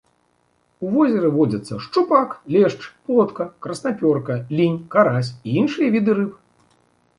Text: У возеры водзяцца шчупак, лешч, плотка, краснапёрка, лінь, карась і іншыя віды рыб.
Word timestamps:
У 0.85 0.93
возеры 0.93 1.27
водзяцца 1.35 1.73
шчупак, 1.83 2.33
лешч, 2.55 2.81
плотка, 3.05 3.47
краснапёрка, 3.67 4.41
лінь, 4.57 4.83
карась 4.99 5.31
і 5.47 5.57
іншыя 5.61 5.87
віды 5.97 6.11
рыб. 6.23 6.31